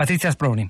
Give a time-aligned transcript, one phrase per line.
[0.00, 0.66] Patrizia Sproni.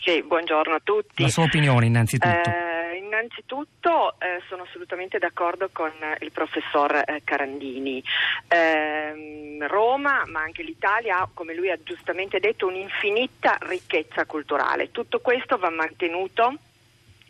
[0.00, 1.20] Sì, buongiorno a tutti.
[1.20, 2.48] La sua opinione innanzitutto.
[2.48, 8.02] Eh, innanzitutto eh, sono assolutamente d'accordo con il professor eh, Carandini.
[8.48, 14.90] Ehm, Roma, ma anche l'Italia, ha, come lui ha giustamente detto, un'infinita ricchezza culturale.
[14.90, 16.54] Tutto questo va mantenuto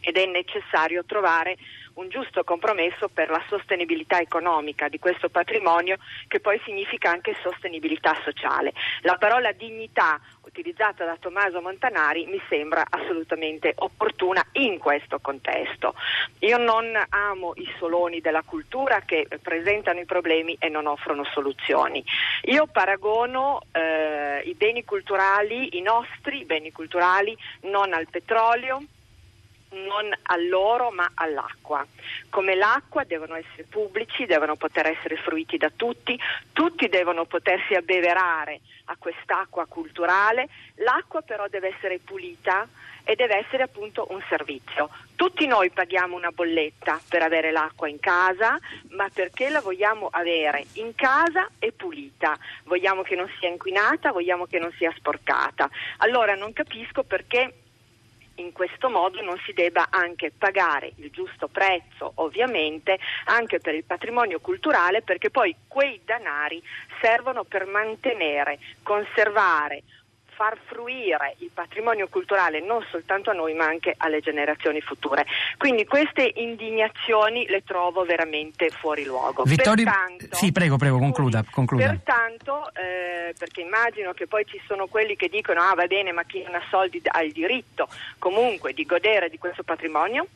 [0.03, 1.57] ed è necessario trovare
[1.95, 5.99] un giusto compromesso per la sostenibilità economica di questo patrimonio
[6.29, 8.73] che poi significa anche sostenibilità sociale.
[9.03, 10.21] La parola dignità
[10.61, 15.95] utilizzata da Tommaso Montanari mi sembra assolutamente opportuna in questo contesto.
[16.41, 22.05] Io non amo i soloni della cultura che presentano i problemi e non offrono soluzioni.
[22.45, 28.83] Io paragono eh, i beni culturali, i nostri beni culturali, non al petrolio,
[29.71, 31.87] non all'oro ma all'acqua.
[32.29, 36.19] Come l'acqua devono essere pubblici, devono poter essere fruiti da tutti,
[36.53, 42.67] tutti devono potersi abbeverare a quest'acqua culturale, l'acqua però deve essere pulita
[43.05, 44.91] e deve essere appunto un servizio.
[45.17, 48.59] Tutti noi paghiamo una bolletta per avere l'acqua in casa,
[48.91, 52.39] ma perché la vogliamo avere in casa e pulita?
[52.65, 55.69] Vogliamo che non sia inquinata, vogliamo che non sia sporcata.
[55.99, 57.53] Allora non capisco perché
[58.41, 63.85] in questo modo non si debba anche pagare il giusto prezzo, ovviamente, anche per il
[63.85, 66.63] patrimonio culturale, perché poi quei danari
[67.01, 69.83] servono per mantenere, conservare,
[70.41, 75.27] far fruire il patrimonio culturale non soltanto a noi ma anche alle generazioni future.
[75.59, 79.43] Quindi queste indignazioni le trovo veramente fuori luogo.
[79.43, 79.85] Vittorio...
[79.85, 81.45] Pertanto, sì, prego, prego, concluda.
[81.51, 81.89] concluda.
[81.89, 86.23] Pertanto, eh, perché immagino che poi ci sono quelli che dicono ah va bene ma
[86.25, 87.87] chi non ha soldi ha il diritto
[88.19, 90.27] comunque di godere di questo patrimonio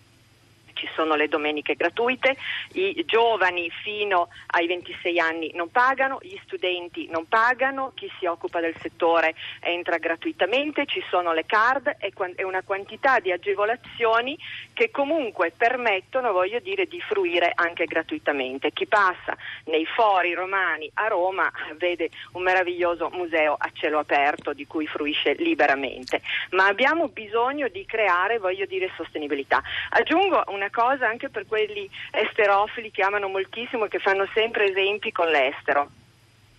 [0.74, 2.36] ci sono le domeniche gratuite,
[2.72, 8.60] i giovani fino ai 26 anni non pagano, gli studenti non pagano, chi si occupa
[8.60, 12.12] del settore entra gratuitamente, ci sono le card e
[12.44, 14.38] una quantità di agevolazioni
[14.72, 18.72] che comunque permettono, voglio dire, di fruire anche gratuitamente.
[18.72, 19.36] Chi passa
[19.66, 25.34] nei fori romani a Roma vede un meraviglioso museo a cielo aperto di cui fruisce
[25.34, 26.20] liberamente,
[26.50, 29.62] ma abbiamo bisogno di creare, voglio dire, sostenibilità.
[29.90, 35.12] Aggiungo una cosa anche per quelli esterofili che amano moltissimo e che fanno sempre esempi
[35.12, 35.90] con l'estero.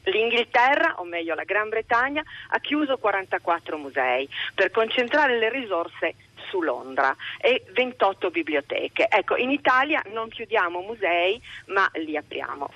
[0.03, 6.15] L'Inghilterra, o meglio la Gran Bretagna, ha chiuso 44 musei per concentrare le risorse
[6.47, 9.07] su Londra e 28 biblioteche.
[9.09, 12.69] Ecco, in Italia non chiudiamo musei, ma li apriamo.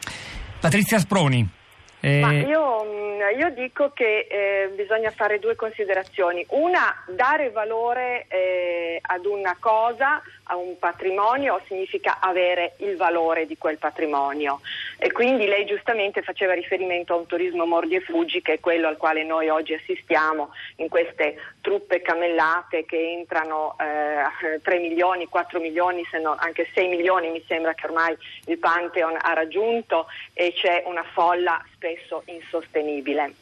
[0.60, 1.59] Patrizia Sproni.
[2.02, 2.46] Eh...
[2.48, 6.46] Io, mm, io, dico che eh, bisogna fare due considerazioni.
[6.50, 13.58] Una, dare valore eh, ad una cosa, a un patrimonio, significa avere il valore di
[13.58, 14.62] quel patrimonio.
[15.02, 18.90] E quindi lei giustamente faceva riferimento a un turismo mordi e fuggi, che è quello
[18.90, 25.62] al quale noi oggi assistiamo in queste truppe camellate che entrano eh, 3 milioni, 4
[25.62, 28.14] milioni, no anche 6 milioni mi sembra che ormai
[28.48, 33.34] il Pantheon ha raggiunto e c'è una folla spesso insostenibile.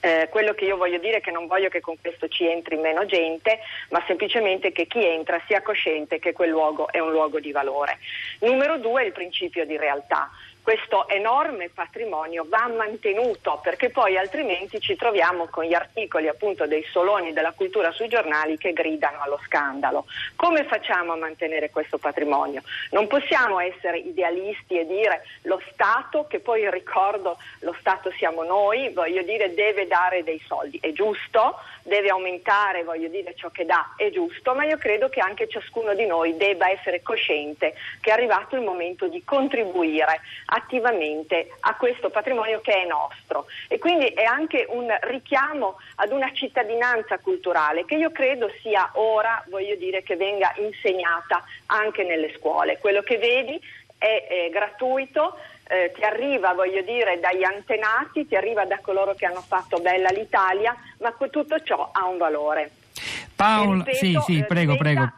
[0.00, 2.76] Eh, quello che io voglio dire è che non voglio che con questo ci entri
[2.76, 7.40] meno gente, ma semplicemente che chi entra sia cosciente che quel luogo è un luogo
[7.40, 7.98] di valore.
[8.40, 10.28] Numero due, il principio di realtà
[10.64, 16.82] questo enorme patrimonio va mantenuto perché poi altrimenti ci troviamo con gli articoli appunto dei
[16.90, 20.06] soloni della cultura sui giornali che gridano allo scandalo.
[20.36, 22.62] Come facciamo a mantenere questo patrimonio?
[22.92, 28.88] Non possiamo essere idealisti e dire lo Stato, che poi ricordo lo Stato siamo noi,
[28.88, 33.92] voglio dire deve dare dei soldi, è giusto, deve aumentare, voglio dire ciò che dà,
[33.96, 38.12] è giusto, ma io credo che anche ciascuno di noi debba essere cosciente che è
[38.14, 40.22] arrivato il momento di contribuire
[40.54, 46.30] attivamente a questo patrimonio che è nostro e quindi è anche un richiamo ad una
[46.32, 52.78] cittadinanza culturale che io credo sia ora, voglio dire, che venga insegnata anche nelle scuole.
[52.78, 53.60] Quello che vedi
[53.98, 55.36] è, è gratuito,
[55.68, 60.10] eh, ti arriva, voglio dire, dagli antenati, ti arriva da coloro che hanno fatto bella
[60.10, 62.70] l'Italia, ma tutto ciò ha un valore.
[63.34, 65.12] Paolo, sì, sì, eh, prego, prego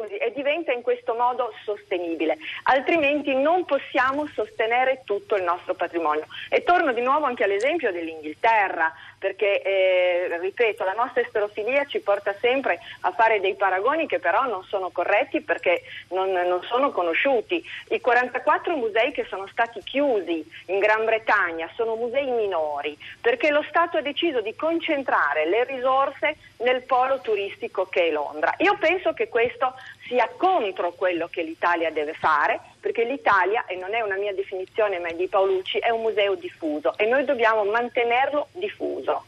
[0.00, 6.26] scusi, e diventa in questo modo sostenibile, altrimenti non possiamo sostenere tutto il nostro patrimonio.
[6.48, 12.34] E torno di nuovo anche all'esempio dell'Inghilterra, perché, eh, ripeto, la nostra esterofilia ci porta
[12.40, 17.62] sempre a fare dei paragoni che però non sono corretti perché non, non sono conosciuti.
[17.90, 23.62] I 44 musei che sono stati chiusi in Gran Bretagna sono musei minori, perché lo
[23.68, 28.54] Stato ha deciso di concentrare le risorse nel polo turistico che è Londra.
[28.58, 29.74] Io penso che questo
[30.10, 34.98] sia contro quello che l'Italia deve fare, perché l'Italia, e non è una mia definizione
[34.98, 39.24] ma è di Paolucci, è un museo diffuso e noi dobbiamo mantenerlo diffuso.